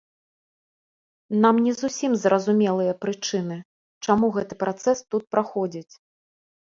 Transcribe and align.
Нам 1.43 1.55
не 1.65 1.73
зусім 1.81 2.11
зразумелыя 2.23 2.93
прычыны, 3.05 3.57
чаму 4.07 4.25
гэты 4.39 4.53
працэс 4.65 4.97
тут 5.13 5.23
праходзіць. 5.35 5.91